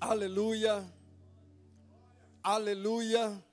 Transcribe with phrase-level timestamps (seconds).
[0.00, 0.90] Aleluia.
[2.42, 3.44] Aleluia.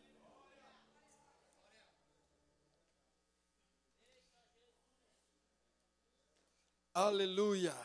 [6.94, 7.76] Aleluia.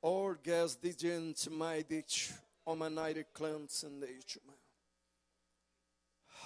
[0.00, 2.32] Orgas digent maidigt
[2.64, 4.54] omanaire clansen deichuma.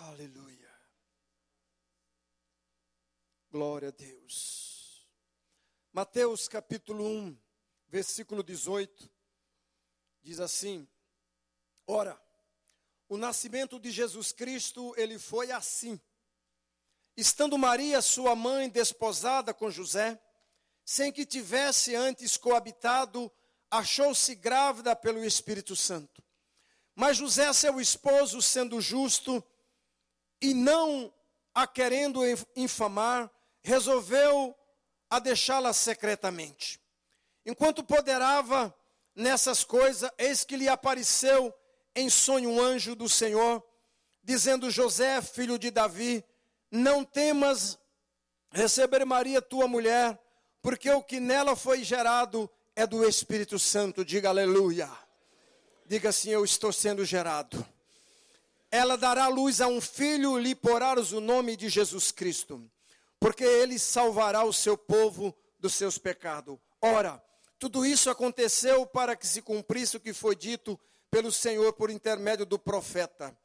[0.01, 0.75] Aleluia.
[3.49, 5.07] Glória a Deus.
[5.93, 7.39] Mateus capítulo 1,
[7.89, 9.14] versículo 18,
[10.25, 10.89] diz assim:
[11.87, 12.21] Ora,
[13.09, 16.01] o nascimento de Jesus Cristo, ele foi assim.
[17.17, 20.21] Estando Maria, sua mãe, desposada com José,
[20.85, 23.31] sem que tivesse antes coabitado,
[23.71, 26.25] achou-se grávida pelo Espírito Santo.
[26.95, 29.45] Mas José, seu esposo, sendo justo
[30.41, 31.13] e não
[31.55, 32.21] a querendo
[32.57, 33.31] infamar,
[33.63, 34.57] resolveu
[35.11, 36.81] a deixá-la secretamente.
[37.47, 38.75] Enquanto poderava
[39.15, 41.55] nessas coisas, eis que lhe apareceu
[41.95, 43.63] em sonho um anjo do Senhor,
[44.23, 46.25] dizendo: José, filho de Davi,
[46.71, 47.79] não temas
[48.51, 50.19] receber Maria, tua mulher,
[50.63, 54.05] porque o que nela foi gerado é do Espírito Santo.
[54.05, 54.91] Diga aleluia.
[55.87, 57.65] Diga assim: Eu estou sendo gerado.
[58.71, 62.69] Ela dará luz a um filho, lhe porás o nome de Jesus Cristo,
[63.21, 66.59] porque ele salvará o seu povo dos seus pecados.
[66.83, 67.23] Ora,
[67.59, 70.79] tudo isso aconteceu para que se cumprisse o que foi dito
[71.11, 73.37] pelo Senhor por intermédio do profeta.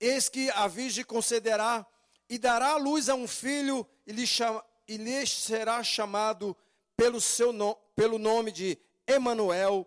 [0.00, 1.86] Eis que a virgem concederá
[2.28, 6.56] e dará luz a um filho e lhe chama, e lhe será chamado
[6.96, 9.86] pelo, seu no, pelo nome de Emanuel,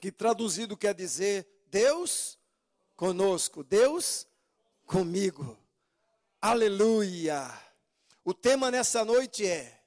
[0.00, 2.38] que traduzido quer dizer Deus
[2.96, 4.26] conosco, Deus
[4.86, 5.56] comigo.
[6.40, 7.48] Aleluia.
[8.24, 9.79] O tema nessa noite é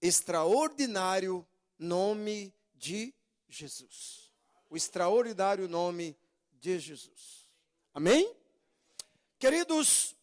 [0.00, 1.46] extraordinário
[1.78, 3.14] nome de
[3.48, 4.32] Jesus.
[4.68, 6.16] O extraordinário nome
[6.52, 7.50] de Jesus.
[7.94, 8.34] Amém?
[9.38, 10.14] Queridos,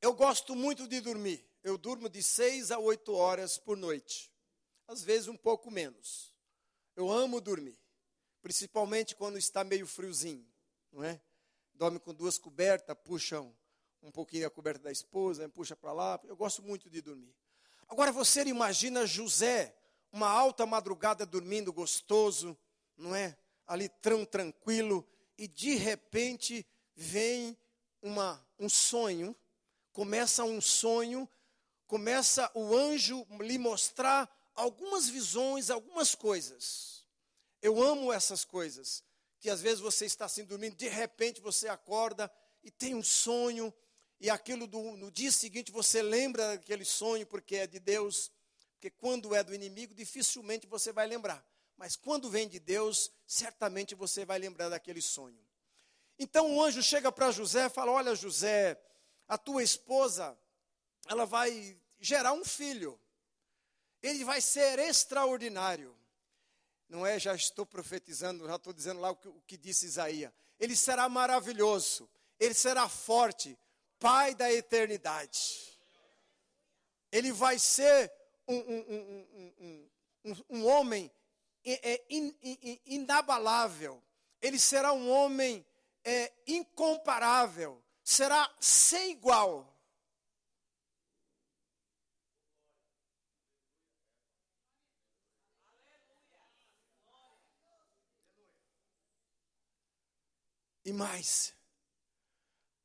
[0.00, 1.44] eu gosto muito de dormir.
[1.62, 4.30] Eu durmo de seis a oito horas por noite.
[4.86, 6.34] Às vezes um pouco menos.
[6.94, 7.78] Eu amo dormir.
[8.42, 10.46] Principalmente quando está meio friozinho,
[10.92, 11.20] não é?
[11.72, 13.56] Dorme com duas cobertas, puxam
[14.02, 16.20] um pouquinho a coberta da esposa, puxa para lá.
[16.24, 17.34] Eu gosto muito de dormir.
[17.88, 19.74] Agora você imagina José,
[20.12, 22.56] uma alta madrugada dormindo gostoso,
[22.96, 23.36] não é?
[23.66, 25.06] Ali tão tranquilo,
[25.36, 27.56] e de repente vem
[28.02, 29.34] uma, um sonho
[29.94, 31.26] começa um sonho,
[31.86, 37.06] começa o anjo lhe mostrar algumas visões, algumas coisas.
[37.62, 39.04] Eu amo essas coisas,
[39.38, 42.30] que às vezes você está assim dormindo, de repente você acorda
[42.62, 43.72] e tem um sonho,
[44.24, 48.32] e aquilo do, no dia seguinte você lembra daquele sonho porque é de Deus,
[48.72, 51.46] porque quando é do inimigo dificilmente você vai lembrar,
[51.76, 55.38] mas quando vem de Deus, certamente você vai lembrar daquele sonho.
[56.18, 58.80] Então o anjo chega para José e fala: Olha, José,
[59.28, 60.34] a tua esposa,
[61.06, 62.98] ela vai gerar um filho.
[64.02, 65.94] Ele vai ser extraordinário.
[66.88, 67.18] Não é?
[67.18, 70.32] Já estou profetizando, já estou dizendo lá o que, o que disse Isaías.
[70.58, 72.08] Ele será maravilhoso,
[72.40, 73.58] ele será forte,
[74.04, 75.78] pai da eternidade.
[77.10, 78.12] Ele vai ser
[78.46, 79.88] um, um,
[80.24, 81.10] um, um homem
[81.64, 82.02] é,
[82.84, 84.02] inabalável.
[84.42, 85.64] Ele será um homem
[86.04, 89.72] é, incomparável será sem igual.
[100.86, 101.54] E mais,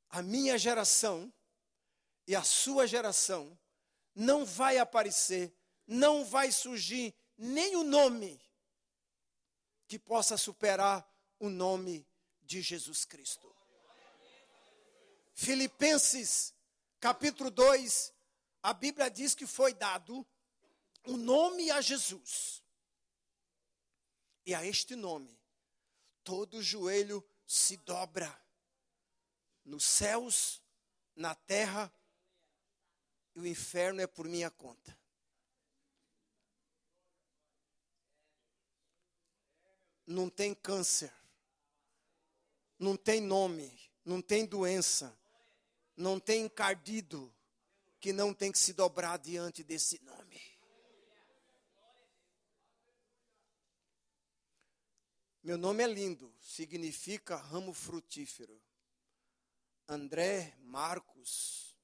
[0.10, 1.32] a minha geração
[2.28, 3.58] e a sua geração
[4.16, 5.54] não vai aparecer,
[5.88, 8.40] não vai surgir nem o nome
[9.88, 11.08] que possa superar
[11.40, 12.06] o nome
[12.42, 13.54] de Jesus Cristo.
[15.34, 16.54] Filipenses,
[17.00, 18.14] capítulo 2,
[18.62, 20.28] a Bíblia diz que foi dado
[21.06, 22.62] o um nome a Jesus.
[24.46, 25.40] E a este nome,
[26.24, 28.40] todo joelho se dobra,
[29.66, 30.62] nos céus,
[31.16, 31.94] na terra,
[33.36, 34.98] e o inferno é por minha conta.
[40.06, 41.14] Não tem câncer,
[42.80, 45.16] não tem nome, não tem doença,
[45.96, 47.34] não tem encardido
[48.00, 50.42] que não tem que se dobrar diante desse nome.
[55.44, 58.62] Meu nome é lindo, significa ramo frutífero.
[59.92, 61.76] André, Marcos,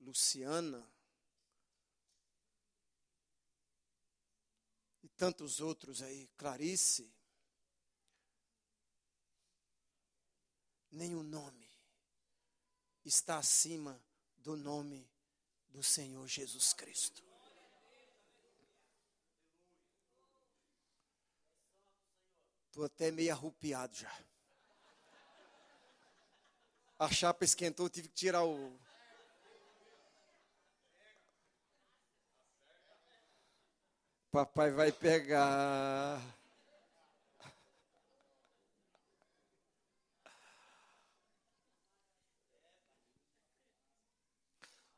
[0.00, 0.90] Luciana.
[5.02, 7.12] E tantos outros aí, Clarice.
[10.90, 11.70] Nenhum nome
[13.04, 14.02] está acima
[14.38, 15.06] do nome
[15.68, 17.22] do Senhor Jesus Cristo.
[22.68, 24.27] Estou até meio arrupiado já.
[26.98, 28.76] A chapa esquentou, tive que tirar o.
[34.32, 36.20] Papai vai pegar.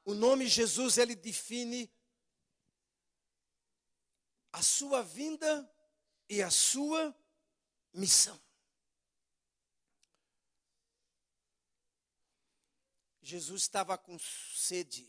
[0.05, 1.93] O nome Jesus ele define
[4.53, 5.71] a sua vinda
[6.29, 7.15] e a sua
[7.93, 8.41] missão.
[13.31, 15.09] Jesus estava com sede.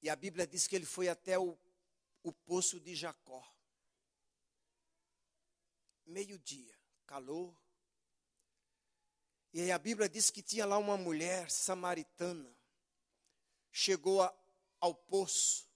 [0.00, 1.58] E a Bíblia diz que ele foi até o,
[2.22, 3.44] o poço de Jacó.
[6.04, 6.72] Meio-dia,
[7.04, 7.52] calor.
[9.52, 12.56] E aí a Bíblia diz que tinha lá uma mulher samaritana.
[13.72, 14.32] Chegou a,
[14.78, 15.68] ao poço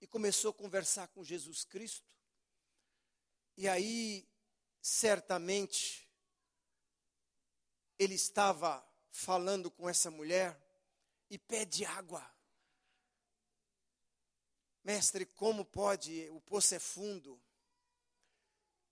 [0.00, 2.10] e começou a conversar com Jesus Cristo.
[3.56, 4.28] E aí,
[4.80, 6.10] certamente,
[7.96, 8.84] ele estava
[9.14, 10.60] falando com essa mulher
[11.30, 12.28] e pede água.
[14.82, 16.28] Mestre, como pode?
[16.30, 17.40] O poço é fundo.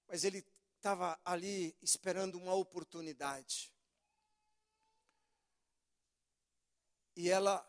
[0.07, 0.47] Mas ele
[0.77, 3.75] estava ali esperando uma oportunidade.
[7.17, 7.69] E ela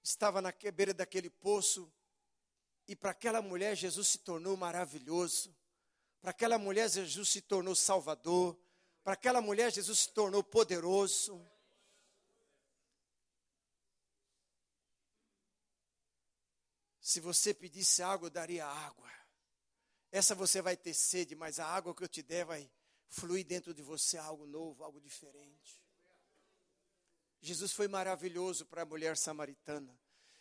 [0.00, 1.92] estava na beira daquele poço,
[2.86, 5.54] e para aquela mulher Jesus se tornou maravilhoso.
[6.20, 8.56] Para aquela mulher, Jesus se tornou Salvador.
[9.02, 11.44] Para aquela mulher, Jesus se tornou poderoso.
[17.00, 19.10] Se você pedisse água, eu daria água.
[20.10, 22.70] Essa você vai ter sede, mas a água que eu te der vai
[23.08, 25.82] fluir dentro de você algo novo, algo diferente.
[27.40, 29.98] Jesus foi maravilhoso para a mulher samaritana.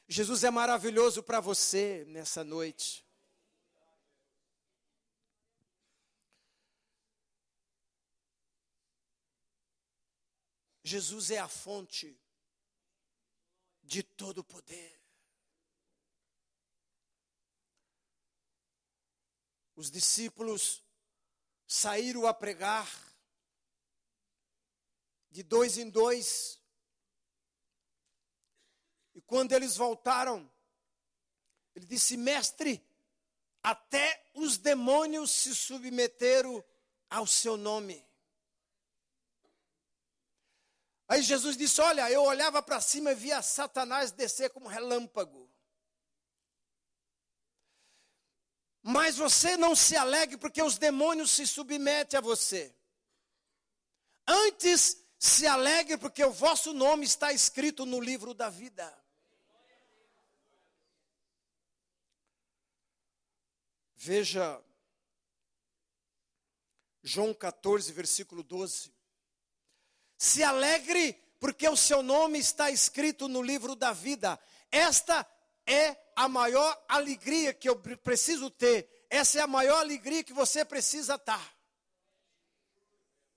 [0.07, 3.05] Jesus é maravilhoso para você nessa noite.
[10.91, 12.19] Jesus é a fonte
[13.81, 15.01] de todo o poder.
[19.73, 20.83] Os discípulos
[21.65, 22.85] saíram a pregar
[25.29, 26.59] de dois em dois.
[29.15, 30.51] E quando eles voltaram,
[31.73, 32.85] ele disse: Mestre,
[33.63, 36.61] até os demônios se submeteram
[37.09, 38.10] ao seu nome.
[41.11, 45.51] Aí Jesus disse: Olha, eu olhava para cima e via Satanás descer como relâmpago.
[48.81, 52.73] Mas você não se alegre porque os demônios se submetem a você.
[54.25, 58.87] Antes se alegre porque o vosso nome está escrito no livro da vida.
[63.95, 64.63] Veja
[67.03, 69.00] João 14, versículo 12.
[70.21, 74.39] Se alegre, porque o seu nome está escrito no livro da vida.
[74.71, 75.27] Esta
[75.65, 78.87] é a maior alegria que eu preciso ter.
[79.09, 81.57] Essa é a maior alegria que você precisa estar.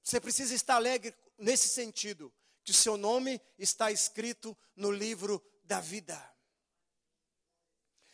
[0.02, 2.30] Você precisa estar alegre nesse sentido,
[2.62, 6.22] que o seu nome está escrito no livro da vida.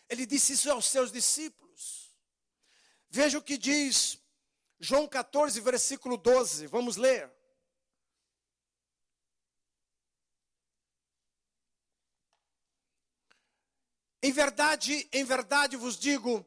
[0.08, 2.14] Ele disse isso aos seus discípulos.
[3.08, 4.16] Veja o que diz
[4.78, 6.68] João 14, versículo 12.
[6.68, 7.39] Vamos ler.
[14.22, 16.46] Em verdade, em verdade vos digo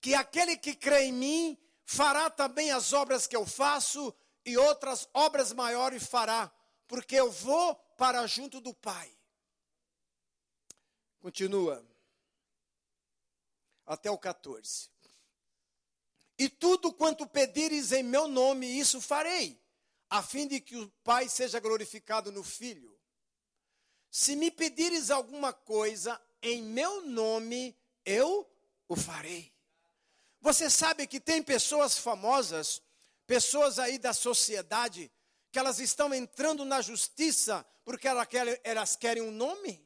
[0.00, 4.14] que aquele que crê em mim fará também as obras que eu faço
[4.44, 6.52] e outras obras maiores fará,
[6.86, 9.10] porque eu vou para junto do Pai.
[11.20, 11.82] Continua.
[13.86, 14.90] Até o 14.
[16.38, 19.58] E tudo quanto pedires em meu nome, isso farei,
[20.10, 22.94] a fim de que o Pai seja glorificado no Filho.
[24.10, 28.48] Se me pedires alguma coisa em meu nome eu
[28.86, 29.52] o farei.
[30.40, 32.82] Você sabe que tem pessoas famosas,
[33.26, 35.10] pessoas aí da sociedade,
[35.50, 38.06] que elas estão entrando na justiça porque
[38.62, 39.82] elas querem um nome?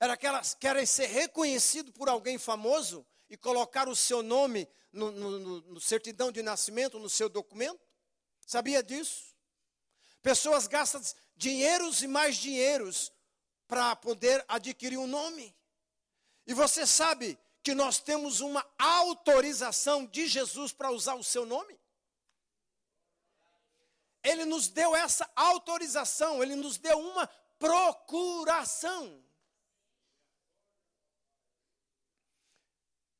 [0.00, 5.80] Elas querem ser reconhecido por alguém famoso e colocar o seu nome no, no, no,
[5.80, 7.80] certidão de nascimento, no seu documento?
[8.46, 9.34] Sabia disso?
[10.22, 11.02] Pessoas gastam
[11.36, 13.12] dinheiros e mais dinheiros
[13.68, 15.54] para poder adquirir um nome.
[16.46, 21.78] E você sabe que nós temos uma autorização de Jesus para usar o seu nome?
[24.24, 27.26] Ele nos deu essa autorização, ele nos deu uma
[27.58, 29.22] procuração.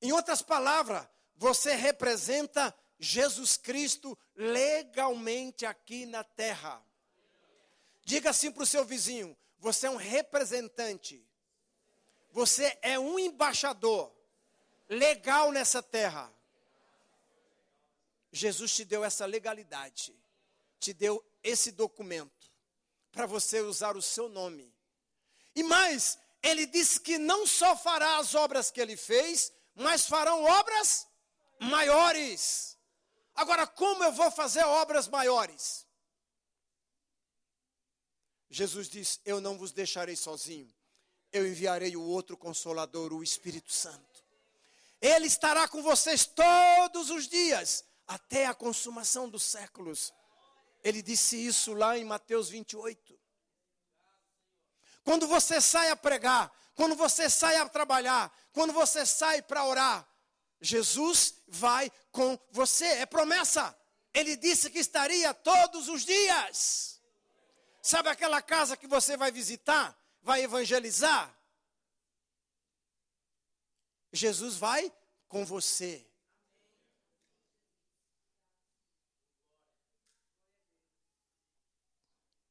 [0.00, 6.83] Em outras palavras, você representa Jesus Cristo legalmente aqui na terra.
[8.05, 11.25] Diga assim para o seu vizinho: você é um representante,
[12.31, 14.12] você é um embaixador
[14.88, 16.33] legal nessa terra.
[18.31, 20.15] Jesus te deu essa legalidade,
[20.79, 22.53] te deu esse documento
[23.11, 24.73] para você usar o seu nome.
[25.55, 30.45] E mais, ele disse que não só fará as obras que ele fez, mas farão
[30.45, 31.09] obras
[31.59, 32.79] maiores.
[33.35, 35.88] Agora, como eu vou fazer obras maiores?
[38.50, 40.73] Jesus diz: Eu não vos deixarei sozinho,
[41.33, 44.25] eu enviarei o outro consolador, o Espírito Santo.
[45.00, 50.12] Ele estará com vocês todos os dias, até a consumação dos séculos.
[50.83, 53.19] Ele disse isso lá em Mateus 28.
[55.05, 60.09] Quando você sai a pregar, quando você sai a trabalhar, quando você sai para orar,
[60.61, 63.76] Jesus vai com você, é promessa.
[64.12, 66.98] Ele disse que estaria todos os dias.
[67.82, 71.35] Sabe aquela casa que você vai visitar, vai evangelizar?
[74.12, 74.92] Jesus vai
[75.28, 76.06] com você.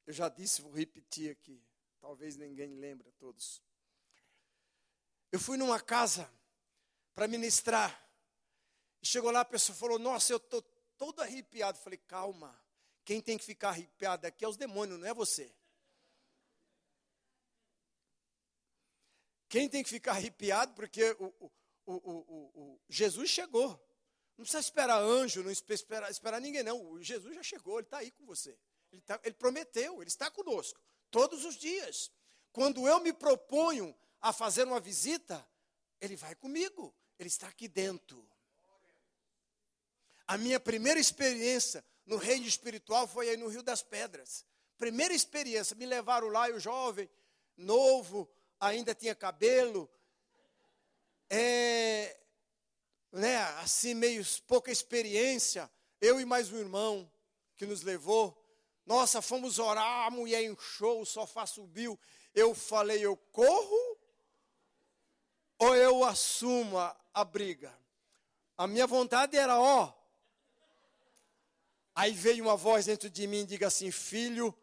[0.05, 1.61] Eu já disse, vou repetir aqui.
[1.99, 3.61] Talvez ninguém lembre todos.
[5.31, 6.31] Eu fui numa casa
[7.13, 8.07] para ministrar.
[9.01, 10.61] Chegou lá, a pessoa falou: Nossa, eu estou
[10.97, 11.77] todo arrepiado.
[11.79, 12.57] falei: Calma.
[13.07, 15.49] Quem tem que ficar arrepiado aqui é os demônios, não é você.
[19.47, 21.51] Quem tem que ficar arrepiado, porque o,
[21.85, 23.69] o, o, Jesus chegou.
[24.37, 26.85] Não precisa esperar anjo, não esperar, esperar ninguém, não.
[26.85, 28.59] O Jesus já chegou, ele está aí com você.
[28.91, 30.77] Ele, tá, ele prometeu, ele está conosco,
[31.09, 32.11] todos os dias.
[32.51, 35.47] Quando eu me proponho a fazer uma visita,
[36.01, 38.29] ele vai comigo, ele está aqui dentro.
[40.27, 44.45] A minha primeira experiência no reino espiritual foi aí no Rio das Pedras.
[44.77, 47.09] Primeira experiência, me levaram lá, eu jovem,
[47.57, 49.89] novo, ainda tinha cabelo,
[51.29, 52.17] é,
[53.11, 57.11] né, assim meio pouca experiência, eu e mais um irmão
[57.57, 58.35] que nos levou.
[58.85, 61.99] Nossa, fomos orar, a mulher encheu, o sofá subiu.
[62.33, 63.97] Eu falei, eu corro
[65.59, 67.77] ou eu assumo a, a briga?
[68.57, 69.96] A minha vontade era, ó.
[71.97, 74.55] Aí veio uma voz dentro de mim e diga assim: Filho,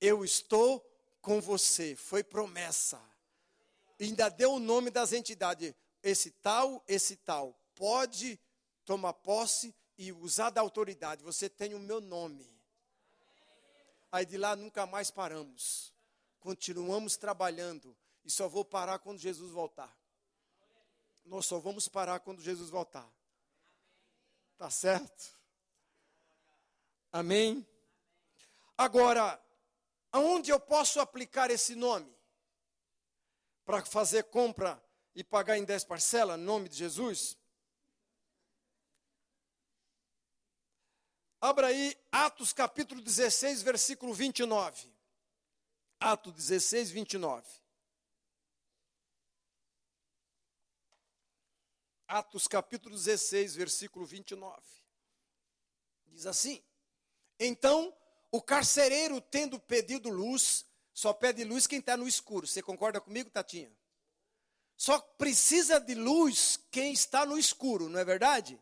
[0.00, 0.88] eu estou
[1.20, 1.96] com você.
[1.96, 3.02] Foi promessa.
[3.98, 5.74] ainda deu o nome das entidades.
[6.00, 7.60] Esse tal, esse tal.
[7.74, 8.38] Pode
[8.84, 11.24] tomar posse e usar da autoridade.
[11.24, 12.48] Você tem o meu nome.
[14.12, 15.92] Aí de lá nunca mais paramos.
[16.38, 19.92] Continuamos trabalhando e só vou parar quando Jesus voltar.
[21.24, 23.12] Nós só vamos parar quando Jesus voltar.
[24.56, 25.37] Tá certo?
[27.18, 27.66] Amém?
[28.76, 29.44] Agora,
[30.12, 32.16] aonde eu posso aplicar esse nome?
[33.64, 34.80] Para fazer compra
[35.16, 37.36] e pagar em 10 parcelas, nome de Jesus?
[41.40, 44.88] Abra aí Atos capítulo 16, versículo 29.
[45.98, 47.44] Atos 16, 29.
[52.06, 54.62] Atos capítulo 16, versículo 29.
[56.06, 56.62] Diz assim:
[57.38, 57.94] Então
[58.30, 62.46] o carcereiro, tendo pedido luz, só pede luz quem está no escuro.
[62.46, 63.72] Você concorda comigo, Tatinha?
[64.76, 68.60] Só precisa de luz quem está no escuro, não é verdade?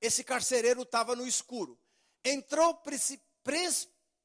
[0.00, 1.78] Esse carcereiro estava no escuro.
[2.24, 3.20] Entrou preci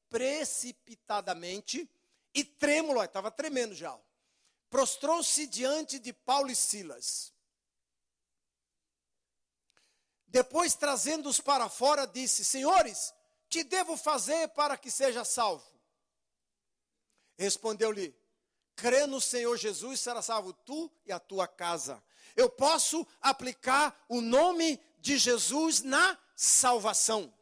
[0.08, 1.90] precipitadamente
[2.34, 3.98] e trêmulo, estava tremendo já.
[4.70, 7.34] Prostrou-se diante de Paulo e Silas
[10.36, 13.14] depois, trazendo-os para fora, disse: Senhores,
[13.48, 15.66] que devo fazer para que seja salvo?
[17.38, 18.14] Respondeu-lhe:
[18.74, 22.02] Crê no Senhor Jesus, será salvo tu e a tua casa.
[22.34, 27.32] Eu posso aplicar o nome de Jesus na salvação.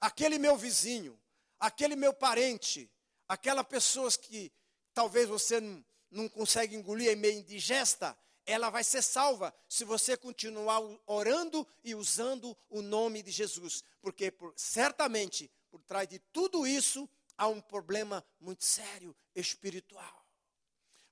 [0.00, 1.20] Aquele meu vizinho,
[1.58, 2.90] aquele meu parente,
[3.26, 4.52] aquela pessoa que
[4.94, 8.16] talvez você não, não consegue engolir, é meio indigesta,
[8.48, 13.84] ela vai ser salva se você continuar orando e usando o nome de Jesus.
[14.00, 20.26] Porque por, certamente, por trás de tudo isso, há um problema muito sério espiritual.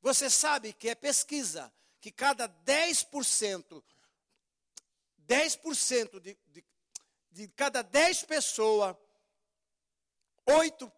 [0.01, 3.85] Você sabe que é pesquisa que cada 10%,
[5.29, 6.65] 10% de, de,
[7.33, 8.97] de cada 10 pessoas,
[10.47, 10.91] 8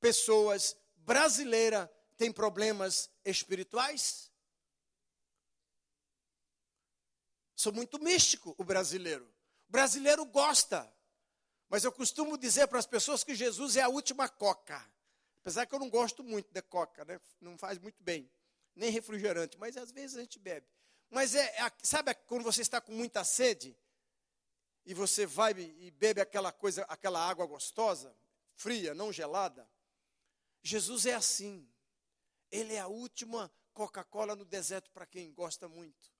[0.00, 4.30] pessoas brasileiras têm problemas espirituais?
[7.56, 9.24] Sou muito místico o brasileiro.
[9.66, 10.92] O brasileiro gosta.
[11.70, 14.86] Mas eu costumo dizer para as pessoas que Jesus é a última coca.
[15.38, 17.18] Apesar que eu não gosto muito da coca, né?
[17.40, 18.30] não faz muito bem.
[18.74, 20.66] Nem refrigerante, mas às vezes a gente bebe.
[21.08, 23.76] Mas é, é sabe quando você está com muita sede
[24.84, 28.14] e você vai e bebe aquela coisa, aquela água gostosa,
[28.54, 29.66] fria, não gelada?
[30.62, 31.66] Jesus é assim.
[32.50, 36.15] Ele é a última Coca-Cola no deserto para quem gosta muito.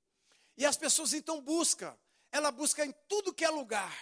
[0.56, 1.96] E as pessoas então buscam,
[2.32, 3.94] ela busca em tudo que é lugar.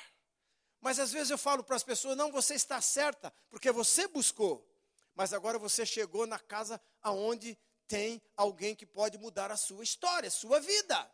[0.81, 4.71] Mas às vezes eu falo para as pessoas: não, você está certa, porque você buscou.
[5.15, 10.29] Mas agora você chegou na casa aonde tem alguém que pode mudar a sua história,
[10.29, 11.11] a sua vida.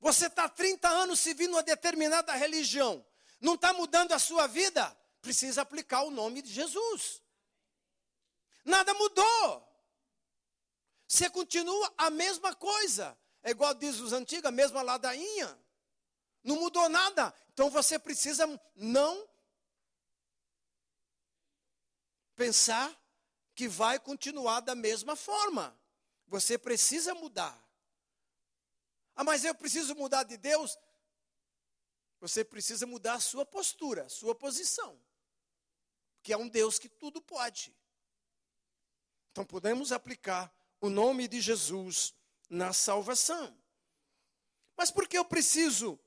[0.00, 3.04] Você está 30 anos servindo uma determinada religião,
[3.40, 7.22] não está mudando a sua vida, precisa aplicar o nome de Jesus.
[8.64, 9.68] Nada mudou.
[11.06, 13.16] Você continua a mesma coisa.
[13.44, 15.56] É igual diz os antigos, a mesma ladainha.
[16.42, 17.32] Não mudou nada.
[17.52, 19.28] Então você precisa não
[22.34, 22.90] pensar
[23.54, 25.78] que vai continuar da mesma forma.
[26.26, 27.62] Você precisa mudar.
[29.14, 30.78] Ah, mas eu preciso mudar de Deus?
[32.20, 34.98] Você precisa mudar a sua postura, a sua posição.
[36.22, 37.76] Que é um Deus que tudo pode.
[39.30, 42.14] Então podemos aplicar o nome de Jesus
[42.48, 43.56] na salvação.
[44.76, 45.98] Mas por que eu preciso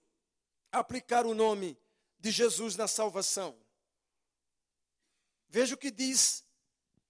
[0.72, 1.77] aplicar o nome
[2.20, 3.58] de Jesus na salvação?
[5.50, 6.46] Veja o que diz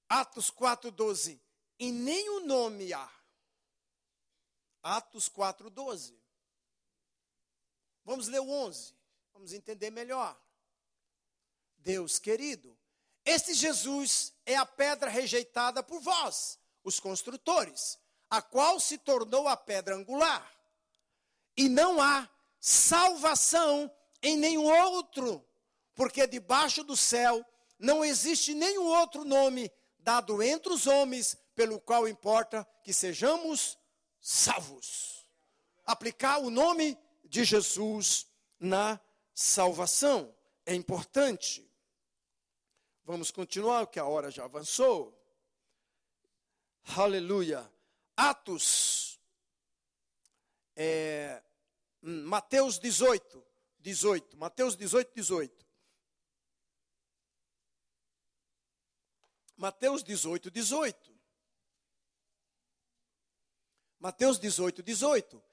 [0.07, 1.39] Atos 4,12.
[1.79, 3.11] E nem o nome há.
[4.81, 6.17] Atos 4,12.
[8.03, 8.95] Vamos ler o 11.
[9.33, 10.39] Vamos entender melhor.
[11.77, 12.77] Deus querido,
[13.23, 17.99] este Jesus é a pedra rejeitada por vós, os construtores
[18.29, 20.51] a qual se tornou a pedra angular.
[21.55, 25.45] E não há salvação em nenhum outro,
[25.95, 27.45] porque debaixo do céu
[27.79, 33.77] não existe nenhum outro nome dado entre os homens pelo qual importa que sejamos
[34.19, 35.25] salvos.
[35.85, 38.27] Aplicar o nome de Jesus
[38.59, 38.99] na
[39.33, 40.35] salvação
[40.65, 41.69] é importante.
[43.03, 45.17] Vamos continuar, que a hora já avançou.
[46.95, 47.69] Aleluia.
[48.17, 49.19] Atos,
[50.75, 51.43] é,
[52.01, 53.45] Mateus 18,
[53.77, 55.67] 18, Mateus 18, 18.
[59.55, 61.17] Mateus 18, 18.
[63.99, 65.43] Mateus 18, 18.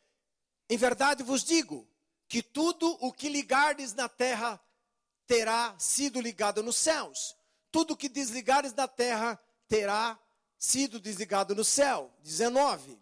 [0.68, 1.86] Em verdade vos digo
[2.26, 4.58] que tudo o que ligardes na terra
[5.26, 7.36] terá sido ligado nos céus.
[7.70, 10.18] Tudo o que desligares na terra terá
[10.64, 12.12] sido desligado no céu.
[12.22, 12.98] 19.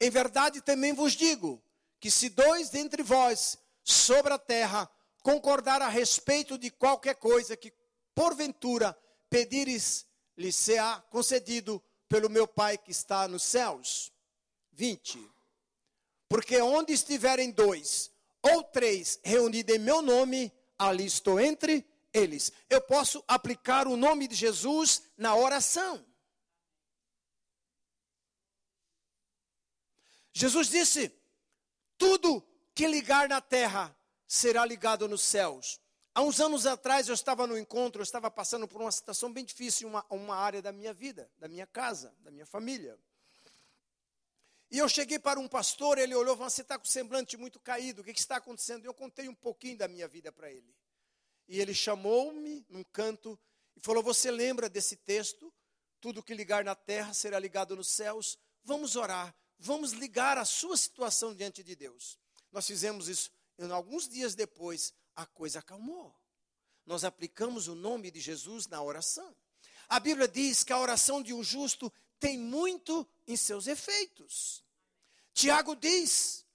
[0.00, 1.62] Em verdade também vos digo
[2.00, 4.88] que se dois dentre vós sobre a terra
[5.22, 7.72] concordar a respeito de qualquer coisa que
[8.14, 8.96] porventura
[9.28, 14.12] pedires, lhe será concedido pelo meu Pai que está nos céus.
[14.72, 15.18] 20.
[16.28, 22.52] Porque onde estiverem dois ou três reunidos em meu nome, ali estou entre eles.
[22.70, 26.07] Eu posso aplicar o nome de Jesus na oração.
[30.38, 31.12] Jesus disse:
[31.96, 32.40] tudo
[32.72, 33.92] que ligar na terra
[34.24, 35.80] será ligado nos céus.
[36.14, 39.44] Há uns anos atrás eu estava no encontro, eu estava passando por uma situação bem
[39.44, 42.96] difícil uma, uma área da minha vida, da minha casa, da minha família.
[44.70, 47.36] E eu cheguei para um pastor, ele olhou e falou: Você está com o semblante
[47.36, 48.84] muito caído, o que, que está acontecendo?
[48.84, 50.72] Eu contei um pouquinho da minha vida para ele.
[51.48, 53.36] E ele chamou-me num canto
[53.74, 55.52] e falou: Você lembra desse texto?
[56.00, 58.38] Tudo que ligar na terra será ligado nos céus.
[58.62, 62.18] Vamos orar vamos ligar a sua situação diante de Deus.
[62.52, 66.14] Nós fizemos isso, e alguns dias depois, a coisa acalmou.
[66.86, 69.36] Nós aplicamos o nome de Jesus na oração.
[69.88, 74.64] A Bíblia diz que a oração de um justo tem muito em seus efeitos.
[75.34, 76.46] Tiago diz: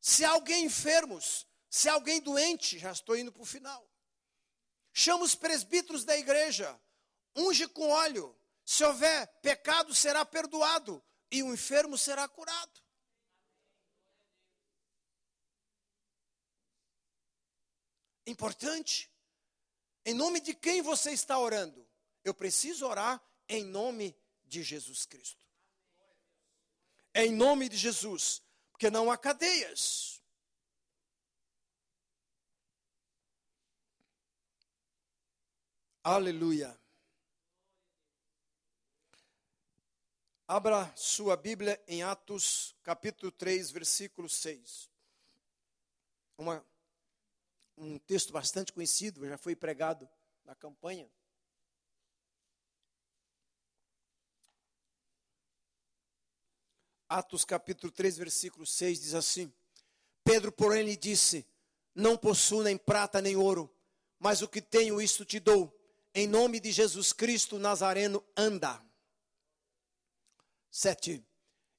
[0.00, 3.86] se alguém enfermos, se alguém doente, já estou indo para o final.
[4.92, 6.80] Chama os presbíteros da igreja,
[7.34, 8.34] unge com óleo.
[8.64, 12.80] Se houver pecado, será perdoado e o enfermo será curado.
[18.24, 19.10] Importante.
[20.06, 21.84] Em nome de quem você está orando?
[22.22, 25.44] Eu preciso orar em nome de Jesus Cristo.
[27.12, 30.22] É em nome de Jesus, porque não há cadeias.
[36.04, 36.83] Aleluia.
[40.46, 44.90] Abra sua Bíblia em Atos, capítulo 3, versículo 6.
[46.36, 46.62] Uma,
[47.78, 50.06] um texto bastante conhecido, já foi pregado
[50.44, 51.10] na campanha.
[57.08, 59.50] Atos capítulo 3, versículo 6 diz assim:
[60.22, 61.46] Pedro, porém, lhe disse:
[61.94, 63.74] Não possuo nem prata nem ouro,
[64.18, 65.74] mas o que tenho, isto te dou.
[66.14, 68.84] Em nome de Jesus Cristo Nazareno, anda.
[70.74, 71.24] 7.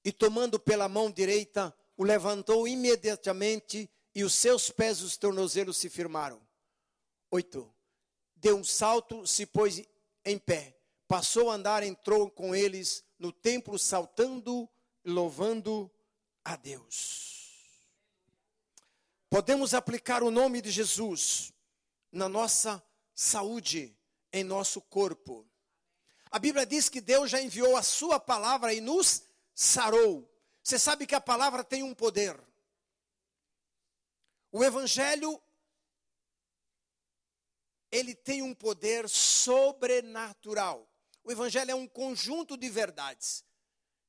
[0.05, 5.75] E tomando pela mão direita, o levantou imediatamente e os seus pés e os tornozelos
[5.75, 6.41] se firmaram.
[7.29, 7.75] 8.
[8.38, 9.84] Deu um salto, se pôs
[10.23, 10.79] em pé.
[11.10, 14.69] Passou a andar, entrou com eles no templo, saltando
[15.03, 15.91] louvando
[16.45, 17.51] a Deus.
[19.29, 21.51] Podemos aplicar o nome de Jesus
[22.13, 22.81] na nossa
[23.13, 23.93] saúde,
[24.31, 25.45] em nosso corpo.
[26.35, 30.29] A Bíblia diz que Deus já enviou a sua palavra e nos sarou.
[30.61, 32.37] Você sabe que a palavra tem um poder.
[34.51, 35.41] O evangelho
[37.89, 40.85] ele tem um poder sobrenatural.
[41.23, 43.45] O evangelho é um conjunto de verdades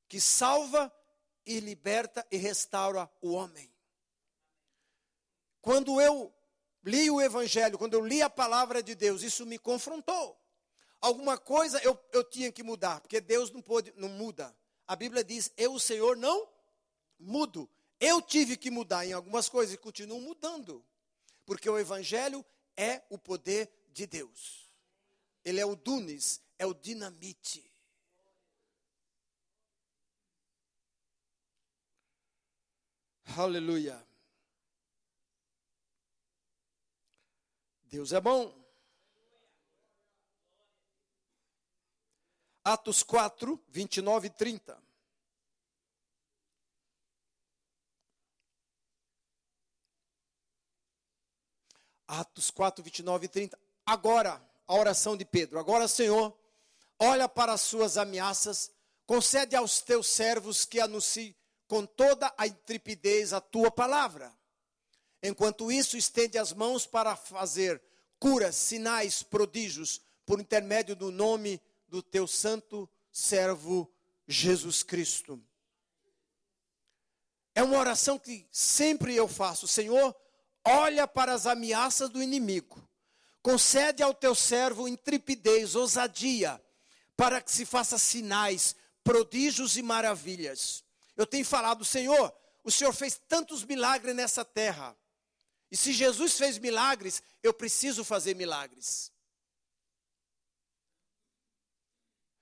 [0.09, 0.93] que salva
[1.45, 3.73] e liberta e restaura o homem.
[5.61, 6.35] Quando eu
[6.83, 10.37] li o Evangelho, quando eu li a palavra de Deus, isso me confrontou.
[10.99, 14.55] Alguma coisa eu, eu tinha que mudar, porque Deus não, pode, não muda.
[14.87, 16.47] A Bíblia diz: Eu, o Senhor, não
[17.19, 17.69] mudo.
[17.99, 20.85] Eu tive que mudar em algumas coisas e continuo mudando,
[21.45, 24.71] porque o Evangelho é o poder de Deus.
[25.43, 27.63] Ele é o dunis, é o dinamite.
[33.35, 34.07] Aleluia.
[37.83, 38.66] Deus é bom.
[42.67, 44.77] Atos 4, 29 e 30.
[52.05, 53.57] Atos 4, 29 e 30.
[53.85, 55.57] Agora, a oração de Pedro.
[55.57, 56.37] Agora, Senhor,
[56.99, 58.69] olha para as suas ameaças,
[59.05, 61.33] concede aos teus servos que anunciem
[61.69, 64.37] com toda a intrepidez a tua palavra.
[65.23, 67.81] Enquanto isso, estende as mãos para fazer
[68.19, 73.91] curas, sinais, prodígios, por intermédio do nome do teu santo servo
[74.27, 75.41] Jesus Cristo.
[77.55, 80.15] É uma oração que sempre eu faço, Senhor,
[80.63, 82.87] olha para as ameaças do inimigo,
[83.41, 86.61] concede ao teu servo intrepidez, ousadia,
[87.15, 90.83] para que se faça sinais, prodígios e maravilhas.
[91.15, 92.31] Eu tenho falado, Senhor,
[92.63, 94.95] o Senhor fez tantos milagres nessa terra.
[95.71, 99.11] E se Jesus fez milagres, eu preciso fazer milagres.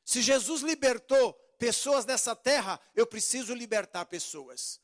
[0.05, 4.79] Se Jesus libertou pessoas nessa terra, eu preciso libertar pessoas.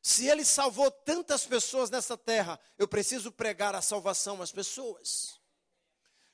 [0.00, 5.38] Se ele salvou tantas pessoas nessa terra, eu preciso pregar a salvação às pessoas.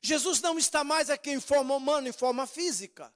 [0.01, 3.13] Jesus não está mais aqui em forma humana, em forma física.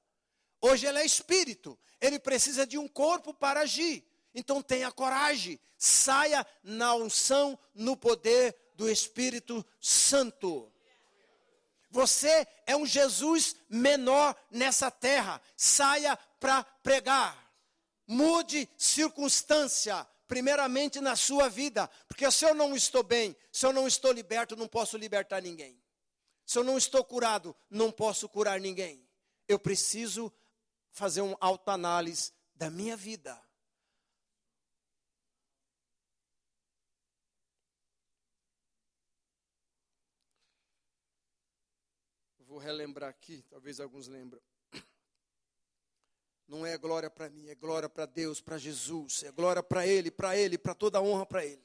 [0.61, 4.05] Hoje ele é espírito, ele precisa de um corpo para agir.
[4.35, 10.73] Então tenha coragem, saia na unção, no poder do Espírito Santo.
[11.91, 15.41] Você é um Jesus menor nessa terra.
[15.57, 17.51] Saia para pregar.
[18.07, 21.89] Mude circunstância, primeiramente na sua vida.
[22.07, 25.81] Porque se eu não estou bem, se eu não estou liberto, não posso libertar ninguém.
[26.47, 29.07] Se eu não estou curado, não posso curar ninguém.
[29.47, 30.33] Eu preciso
[30.93, 33.41] fazer uma autoanálise da minha vida.
[42.51, 44.43] Vou relembrar aqui, talvez alguns lembram.
[46.49, 50.11] Não é glória para mim, é glória para Deus, para Jesus, é glória para Ele,
[50.11, 51.65] para Ele, para toda a honra para Ele.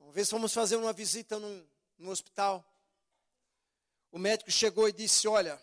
[0.00, 1.64] Uma vez fomos fazer uma visita num,
[1.98, 2.68] no hospital.
[4.10, 5.62] O médico chegou e disse: Olha,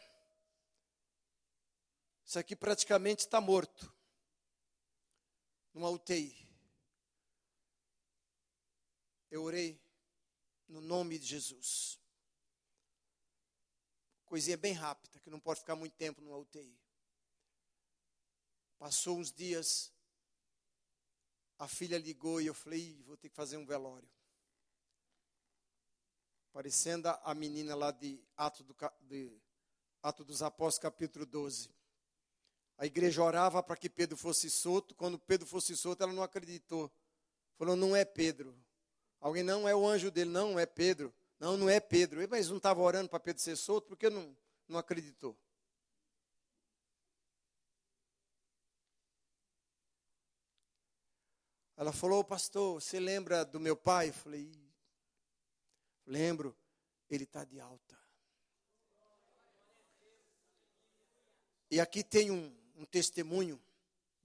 [2.26, 3.94] isso aqui praticamente está morto.
[5.74, 6.48] Numa UTI.
[9.30, 9.78] Eu orei
[10.66, 12.00] no nome de Jesus.
[14.30, 16.80] Coisinha bem rápida, que não pode ficar muito tempo numa UTI.
[18.78, 19.92] Passou uns dias,
[21.58, 24.08] a filha ligou e eu falei, vou ter que fazer um velório.
[26.54, 29.42] Parecendo a menina lá de Ato, do, de
[30.24, 31.72] dos Apóstolos, capítulo 12.
[32.78, 34.94] A igreja orava para que Pedro fosse solto.
[34.94, 36.92] Quando Pedro fosse solto, ela não acreditou.
[37.58, 38.56] Falou: não é Pedro.
[39.20, 41.14] Alguém não é o anjo dele, não, é Pedro.
[41.40, 42.28] Não, não é Pedro.
[42.30, 44.36] Mas não estava orando para Pedro ser solto, porque não,
[44.68, 45.38] não acreditou.
[51.78, 54.10] Ela falou, pastor, você lembra do meu pai?
[54.10, 54.52] Eu falei,
[56.06, 56.54] lembro,
[57.10, 57.98] ele está de alta.
[61.72, 63.62] E aqui tem um, um testemunho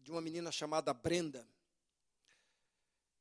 [0.01, 1.47] de uma menina chamada Brenda.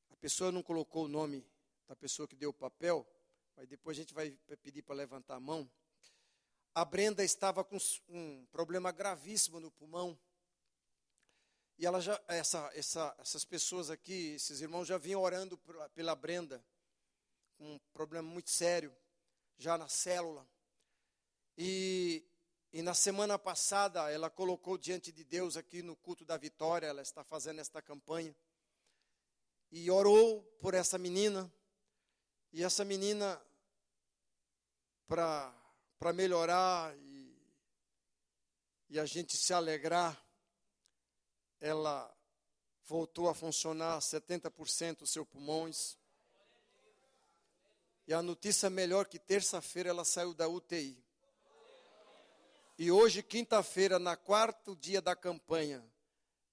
[0.09, 1.45] A pessoa não colocou o nome
[1.87, 3.07] da pessoa que deu o papel,
[3.55, 5.69] mas depois a gente vai pedir para levantar a mão.
[6.75, 7.77] A Brenda estava com
[8.09, 10.17] um problema gravíssimo no pulmão.
[11.77, 15.59] E ela já, essa, essa, essas pessoas aqui, esses irmãos já vinham orando
[15.93, 16.63] pela Brenda,
[17.57, 18.95] com um problema muito sério,
[19.57, 20.47] já na célula.
[21.57, 22.25] E,
[22.71, 27.01] e na semana passada, ela colocou diante de Deus aqui no culto da vitória, ela
[27.01, 28.35] está fazendo esta campanha.
[29.71, 31.51] E orou por essa menina.
[32.53, 33.41] E essa menina,
[35.07, 37.35] para melhorar e,
[38.91, 40.23] e a gente se alegrar,
[41.59, 42.15] ela
[42.85, 45.97] voltou a funcionar 70% dos seus pulmões.
[48.05, 51.03] E a notícia melhor que terça-feira ela saiu da UTI.
[52.77, 55.83] E hoje, quinta-feira, na quarto dia da campanha,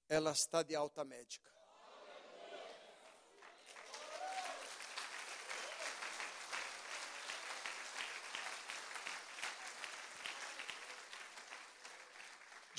[0.08, 1.59] ela está de alta médica.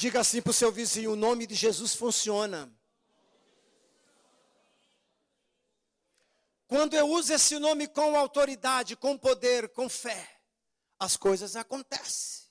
[0.01, 2.75] Diga assim para o seu vizinho: o nome de Jesus funciona.
[6.67, 10.41] Quando eu uso esse nome com autoridade, com poder, com fé,
[10.97, 12.49] as coisas acontecem.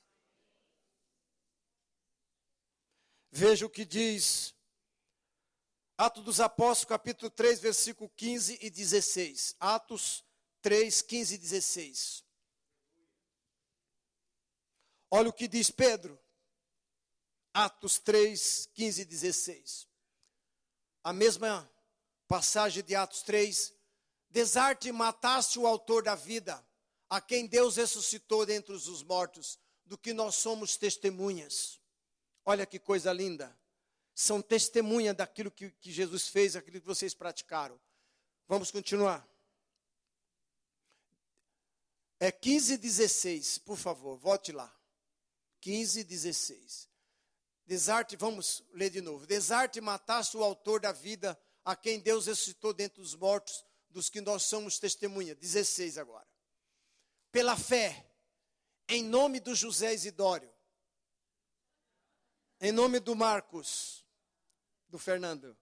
[3.33, 4.55] Veja o que diz
[5.99, 9.57] Atos dos Apóstolos, capítulo 3, versículo 15 e 16.
[9.59, 10.25] Atos
[10.63, 12.25] 3, 15 e 16.
[15.11, 16.17] Olha o que diz Pedro.
[17.53, 19.89] Atos 3, 15 e 16.
[21.03, 21.71] A mesma
[22.29, 23.75] passagem de Atos 3.
[24.31, 26.65] Desarte mataste o autor da vida,
[27.09, 31.81] a quem Deus ressuscitou dentre os mortos, do que nós somos testemunhas.
[32.45, 33.59] Olha que coisa linda.
[34.15, 37.81] São testemunha daquilo que, que Jesus fez, aquilo que vocês praticaram.
[38.47, 39.27] Vamos continuar.
[42.21, 44.73] É 15 e 16, por favor, volte lá.
[45.61, 46.90] 15 e 16.
[47.71, 49.25] Desarte, vamos ler de novo.
[49.29, 54.21] Desarte mataste o autor da vida, a quem Deus ressuscitou dentre os mortos, dos que
[54.21, 55.37] nós somos testemunha.
[55.37, 56.27] 16 agora.
[57.31, 58.11] Pela fé,
[58.89, 60.53] em nome do José Isidório,
[62.61, 64.05] em nome do Marcos,
[64.89, 65.57] do Fernando,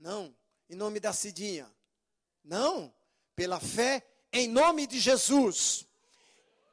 [0.00, 0.36] não.
[0.68, 1.72] Em nome da Cidinha,
[2.42, 2.92] não.
[3.36, 5.86] Pela fé, em nome de Jesus,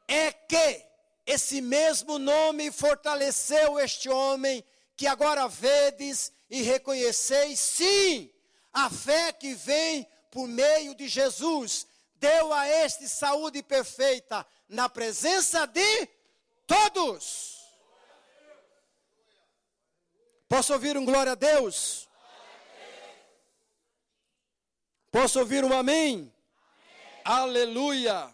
[0.08, 0.84] é que
[1.28, 4.64] esse mesmo nome fortaleceu este homem
[4.96, 8.32] que agora vedes e reconheceis, sim,
[8.72, 11.86] a fé que vem por meio de Jesus
[12.16, 16.08] deu a este saúde perfeita na presença de
[16.66, 17.58] todos.
[20.48, 22.08] Posso ouvir um glória a Deus?
[25.12, 26.14] Posso ouvir um amém?
[26.14, 26.34] amém.
[27.26, 28.34] Aleluia.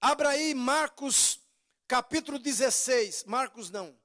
[0.00, 1.45] Abra aí Marcos
[1.86, 3.96] capítulo 16, Marcos não,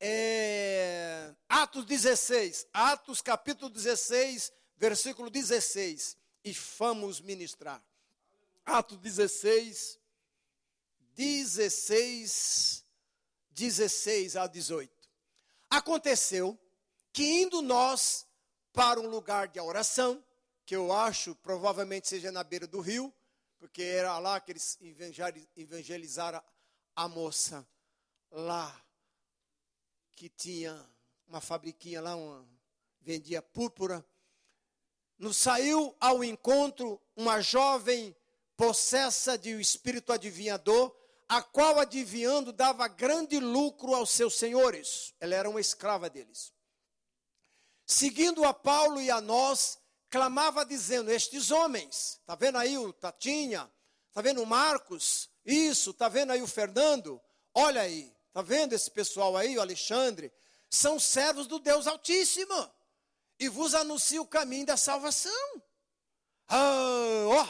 [0.00, 7.82] é, Atos 16, Atos capítulo 16, versículo 16, e vamos ministrar.
[8.64, 9.98] Atos 16,
[11.14, 12.84] 16,
[13.50, 14.92] 16 a 18.
[15.70, 16.58] Aconteceu
[17.12, 18.26] que indo nós
[18.72, 20.24] para um lugar de oração,
[20.66, 23.12] que eu acho provavelmente seja na beira do rio,
[23.58, 24.78] porque era lá que eles
[25.56, 26.42] evangelizaram
[26.96, 27.66] a moça
[28.30, 28.84] lá
[30.14, 30.88] que tinha
[31.26, 32.46] uma fabriquinha lá, uma,
[33.00, 34.04] vendia púrpura,
[35.18, 38.14] nos saiu ao encontro uma jovem
[38.56, 40.94] possessa de um espírito adivinhador,
[41.28, 45.14] a qual adivinhando dava grande lucro aos seus senhores.
[45.20, 46.52] Ela era uma escrava deles.
[47.86, 49.78] Seguindo a Paulo e a nós,
[50.08, 53.70] clamava dizendo: Estes homens, está vendo aí o Tatinha,
[54.14, 57.20] está vendo o Marcos, isso, tá vendo aí o Fernando?
[57.52, 60.32] Olha aí, tá vendo esse pessoal aí, o Alexandre?
[60.70, 62.72] São servos do Deus Altíssimo
[63.40, 65.62] e vos anuncia o caminho da salvação.
[66.46, 67.48] Ah, ó,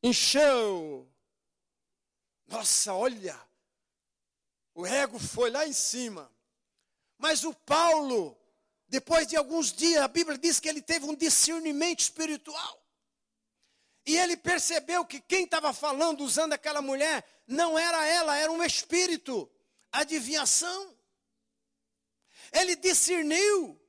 [0.00, 1.12] encheu.
[2.46, 3.36] Nossa, olha,
[4.76, 6.30] o ego foi lá em cima.
[7.18, 8.38] Mas o Paulo,
[8.86, 12.83] depois de alguns dias, a Bíblia diz que ele teve um discernimento espiritual.
[14.06, 18.62] E ele percebeu que quem estava falando, usando aquela mulher, não era ela, era um
[18.62, 19.50] espírito.
[19.90, 20.94] Adivinhação.
[22.52, 23.80] Ele discerniu.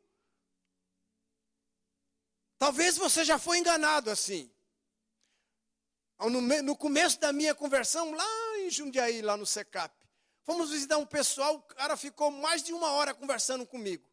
[2.58, 4.50] Talvez você já foi enganado assim.
[6.64, 9.94] No, começo da minha conversão, lá em Jundiaí, lá no SECAP,
[10.44, 14.10] fomos visitar um pessoal, o cara ficou mais de uma hora conversando comigo.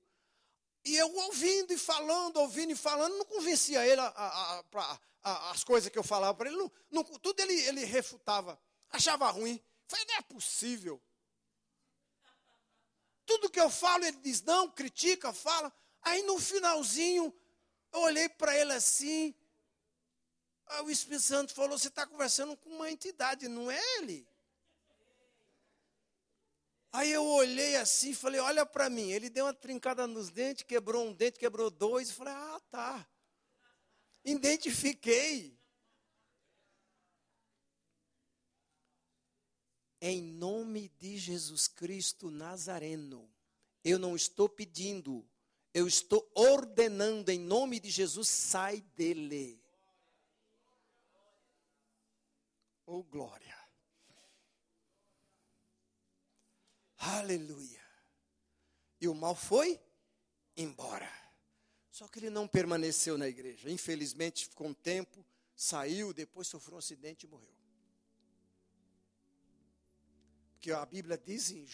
[0.84, 5.62] E eu ouvindo e falando, ouvindo e falando, não convencia ele a, a, a, as
[5.62, 9.62] coisas que eu falava para ele, não, não, tudo ele, ele refutava, achava ruim.
[9.86, 11.00] Falei, não é possível.
[13.24, 15.72] Tudo que eu falo, ele diz não, critica, fala.
[16.02, 17.32] Aí no finalzinho,
[17.92, 19.34] eu olhei para ele assim.
[20.82, 24.26] O Espírito Santo falou: Você está conversando com uma entidade, não é ele?
[26.90, 29.10] Aí eu olhei assim e falei: Olha para mim.
[29.10, 32.10] Ele deu uma trincada nos dentes, quebrou um dente, quebrou dois.
[32.10, 33.08] E falei: Ah, tá.
[34.24, 35.58] Identifiquei.
[40.00, 43.32] Em nome de Jesus Cristo Nazareno,
[43.84, 45.24] eu não estou pedindo,
[45.72, 49.62] eu estou ordenando em nome de Jesus, sai dele.
[52.84, 53.56] Oh glória.
[56.98, 57.82] Aleluia.
[59.00, 59.80] E o mal foi
[60.56, 61.21] embora.
[61.92, 63.70] Só que ele não permaneceu na igreja.
[63.70, 65.22] Infelizmente, ficou um tempo,
[65.54, 67.54] saiu, depois sofreu um acidente e morreu.
[70.54, 71.66] Porque a Bíblia diz em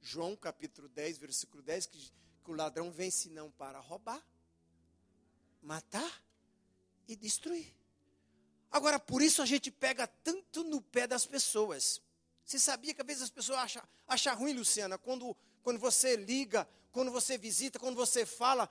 [0.00, 1.98] João capítulo 10, versículo 10, que,
[2.44, 4.24] que o ladrão vem senão para roubar,
[5.60, 6.22] matar
[7.08, 7.74] e destruir.
[8.70, 12.00] Agora, por isso a gente pega tanto no pé das pessoas.
[12.44, 15.36] Você sabia que às vezes as pessoas acham, acham ruim, Luciana, quando,
[15.68, 18.70] quando você liga, quando você visita, quando você fala,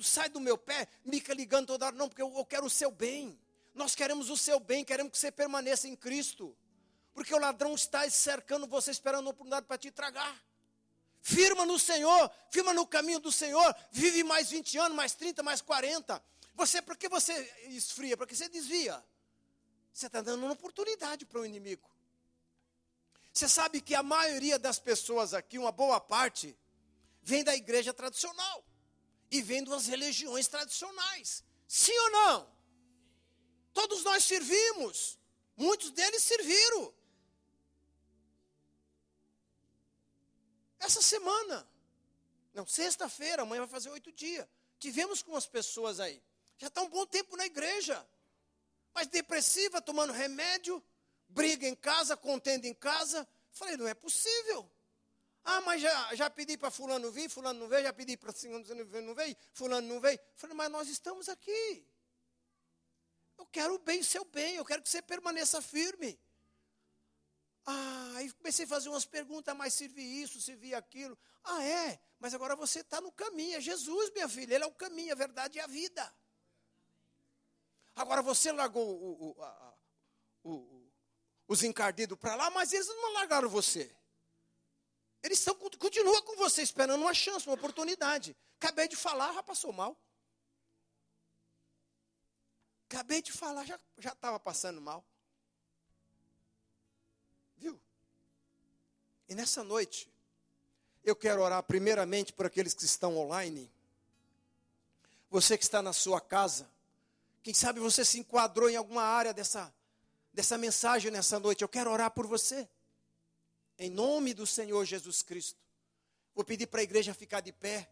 [0.00, 1.96] sai do meu pé, fica ligando toda hora.
[1.96, 3.36] Não, porque eu, eu quero o seu bem.
[3.74, 6.56] Nós queremos o seu bem, queremos que você permaneça em Cristo.
[7.12, 10.40] Porque o ladrão está cercando você, esperando a oportunidade para te tragar.
[11.20, 15.60] Firma no Senhor, firma no caminho do Senhor, vive mais 20 anos, mais 30, mais
[15.60, 16.22] 40.
[16.54, 17.32] Você, por que você
[17.66, 18.16] esfria?
[18.16, 19.02] Porque você desvia.
[19.92, 21.90] Você está dando uma oportunidade para o inimigo.
[23.32, 26.56] Você sabe que a maioria das pessoas aqui, uma boa parte,
[27.22, 28.64] vem da igreja tradicional
[29.30, 31.42] e vem das religiões tradicionais.
[31.66, 32.52] Sim ou não?
[33.72, 35.18] Todos nós servimos.
[35.56, 36.94] Muitos deles serviram.
[40.78, 41.66] Essa semana,
[42.52, 44.46] não, sexta-feira, amanhã vai fazer oito dias.
[44.78, 46.22] Tivemos com as pessoas aí.
[46.58, 48.06] Já está um bom tempo na igreja.
[48.92, 50.82] Mas depressiva, tomando remédio,
[51.32, 53.26] briga em casa, contenda em casa.
[53.50, 54.70] Falei, não é possível.
[55.44, 58.64] Ah, mas já, já pedi para fulano vir, fulano não veio, já pedi para fulano
[59.02, 60.18] não veio, fulano não veio.
[60.36, 61.86] Falei, mas nós estamos aqui.
[63.36, 66.18] Eu quero o bem, seu bem, eu quero que você permaneça firme.
[67.66, 71.18] Ah, aí comecei a fazer umas perguntas, mas servir isso, servir aquilo.
[71.42, 74.72] Ah, é, mas agora você está no caminho, é Jesus, minha filha, Ele é o
[74.72, 76.14] caminho, a verdade e a vida.
[77.96, 79.74] Agora você largou o, o, a,
[80.44, 80.81] o,
[81.52, 83.94] os encardidos para lá, mas eles não largaram você.
[85.22, 88.34] Eles estão, continuam com você, esperando uma chance, uma oportunidade.
[88.58, 89.94] Acabei de falar, já passou mal.
[92.88, 95.04] Acabei de falar, já estava passando mal.
[97.58, 97.78] Viu?
[99.28, 100.10] E nessa noite,
[101.04, 103.70] eu quero orar primeiramente por aqueles que estão online.
[105.30, 106.66] Você que está na sua casa.
[107.42, 109.72] Quem sabe você se enquadrou em alguma área dessa,
[110.32, 111.62] dessa mensagem nessa noite.
[111.62, 112.68] Eu quero orar por você.
[113.78, 115.60] Em nome do Senhor Jesus Cristo.
[116.34, 117.90] Vou pedir para a igreja ficar de pé.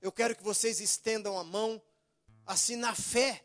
[0.00, 1.82] Eu quero que vocês estendam a mão,
[2.46, 3.44] assim na fé,